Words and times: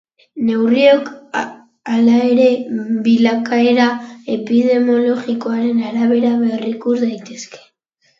Neurriok, 0.45 1.09
halere, 1.95 2.47
bilakaera 3.07 3.85
epidemiologikoaren 4.37 5.85
arabera 5.91 6.33
berrikus 6.47 6.95
daitezke. 7.05 7.63